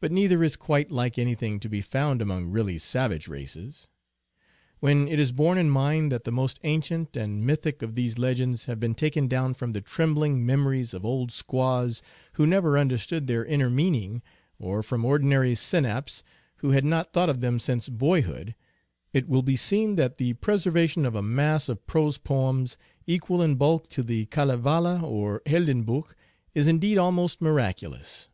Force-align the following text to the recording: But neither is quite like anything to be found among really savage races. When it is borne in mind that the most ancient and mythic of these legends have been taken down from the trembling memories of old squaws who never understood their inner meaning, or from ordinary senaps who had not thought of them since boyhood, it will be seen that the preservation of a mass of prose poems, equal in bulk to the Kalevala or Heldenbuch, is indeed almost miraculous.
But 0.00 0.10
neither 0.12 0.42
is 0.42 0.56
quite 0.56 0.90
like 0.90 1.18
anything 1.18 1.60
to 1.60 1.68
be 1.68 1.80
found 1.80 2.20
among 2.20 2.48
really 2.48 2.78
savage 2.78 3.28
races. 3.28 3.86
When 4.80 5.06
it 5.06 5.20
is 5.20 5.30
borne 5.30 5.56
in 5.56 5.70
mind 5.70 6.10
that 6.10 6.24
the 6.24 6.32
most 6.32 6.58
ancient 6.64 7.16
and 7.16 7.46
mythic 7.46 7.80
of 7.80 7.94
these 7.94 8.18
legends 8.18 8.64
have 8.64 8.80
been 8.80 8.96
taken 8.96 9.28
down 9.28 9.54
from 9.54 9.72
the 9.72 9.80
trembling 9.80 10.44
memories 10.44 10.94
of 10.94 11.06
old 11.06 11.30
squaws 11.30 12.02
who 12.32 12.44
never 12.46 12.76
understood 12.76 13.28
their 13.28 13.44
inner 13.44 13.70
meaning, 13.70 14.20
or 14.58 14.82
from 14.82 15.04
ordinary 15.04 15.54
senaps 15.54 16.24
who 16.56 16.72
had 16.72 16.84
not 16.84 17.12
thought 17.12 17.30
of 17.30 17.40
them 17.40 17.60
since 17.60 17.88
boyhood, 17.88 18.56
it 19.12 19.28
will 19.28 19.42
be 19.42 19.56
seen 19.56 19.94
that 19.94 20.18
the 20.18 20.32
preservation 20.34 21.06
of 21.06 21.14
a 21.14 21.22
mass 21.22 21.68
of 21.68 21.86
prose 21.86 22.18
poems, 22.18 22.76
equal 23.06 23.40
in 23.40 23.54
bulk 23.54 23.88
to 23.90 24.02
the 24.02 24.26
Kalevala 24.26 25.00
or 25.02 25.40
Heldenbuch, 25.46 26.14
is 26.52 26.66
indeed 26.66 26.98
almost 26.98 27.40
miraculous. 27.40 28.28